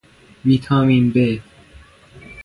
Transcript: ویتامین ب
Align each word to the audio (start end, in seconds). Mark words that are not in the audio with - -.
ویتامین 0.45 1.11
ب 1.13 1.39